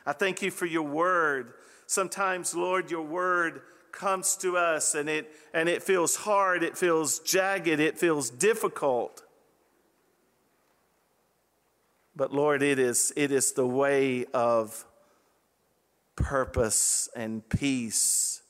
I 0.07 0.13
thank 0.13 0.41
you 0.41 0.53
for 0.53 0.67
your 0.67 0.83
word. 0.83 1.55
Sometimes, 1.87 2.55
Lord, 2.55 2.93
your 2.93 3.03
word 3.03 3.63
comes 3.91 4.37
to 4.37 4.57
us 4.57 4.95
and 4.95 5.09
it, 5.09 5.33
and 5.53 5.69
it 5.69 5.83
feels 5.83 6.15
hard, 6.15 6.63
it 6.63 6.79
feels 6.79 7.19
jagged, 7.19 7.67
it 7.67 7.99
feels 7.99 8.31
difficult. 8.31 9.25
But 12.21 12.35
Lord, 12.35 12.63
it 12.63 12.79
is, 12.79 13.15
it 13.17 13.33
is 13.33 13.53
the 13.53 13.67
way 13.67 14.27
of 14.35 14.85
purpose 16.17 17.09
and 17.17 17.49
peace 17.49 18.43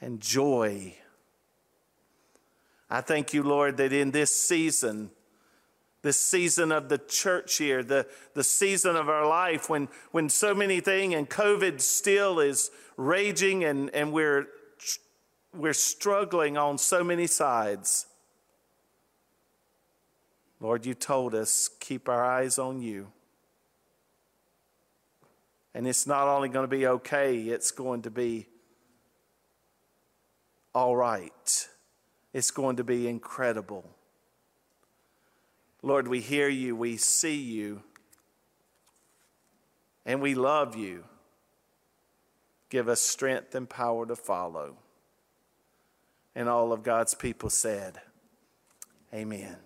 and 0.00 0.20
joy. 0.20 0.94
I 2.88 3.00
thank 3.00 3.34
you, 3.34 3.42
Lord, 3.42 3.78
that 3.78 3.92
in 3.92 4.12
this 4.12 4.32
season, 4.32 5.10
this 6.02 6.20
season 6.20 6.70
of 6.70 6.88
the 6.88 6.98
church 6.98 7.56
here, 7.56 7.82
the, 7.82 8.06
the 8.34 8.44
season 8.44 8.94
of 8.94 9.08
our 9.08 9.26
life 9.26 9.68
when, 9.68 9.88
when 10.12 10.28
so 10.28 10.54
many 10.54 10.78
things 10.78 11.16
and 11.16 11.28
COVID 11.28 11.80
still 11.80 12.38
is 12.38 12.70
raging 12.96 13.64
and, 13.64 13.90
and 13.92 14.12
we're, 14.12 14.46
we're 15.52 15.72
struggling 15.72 16.56
on 16.56 16.78
so 16.78 17.02
many 17.02 17.26
sides. 17.26 18.06
Lord, 20.60 20.84
you 20.84 20.94
told 20.94 21.34
us, 21.34 21.70
keep 21.80 22.08
our 22.08 22.24
eyes 22.24 22.58
on 22.58 22.82
you. 22.82 23.08
And 25.74 25.86
it's 25.86 26.06
not 26.06 26.28
only 26.28 26.48
going 26.48 26.64
to 26.64 26.76
be 26.76 26.86
okay, 26.86 27.38
it's 27.38 27.70
going 27.70 28.02
to 28.02 28.10
be 28.10 28.46
all 30.74 30.94
right. 30.94 31.68
It's 32.32 32.50
going 32.50 32.76
to 32.76 32.84
be 32.84 33.08
incredible. 33.08 33.88
Lord, 35.82 36.08
we 36.08 36.20
hear 36.20 36.48
you, 36.48 36.76
we 36.76 36.96
see 36.98 37.36
you, 37.36 37.82
and 40.04 40.20
we 40.20 40.34
love 40.34 40.76
you. 40.76 41.04
Give 42.68 42.88
us 42.88 43.00
strength 43.00 43.54
and 43.54 43.68
power 43.68 44.06
to 44.06 44.14
follow. 44.14 44.76
And 46.34 46.48
all 46.48 46.72
of 46.72 46.82
God's 46.82 47.14
people 47.14 47.50
said, 47.50 48.00
Amen. 49.12 49.56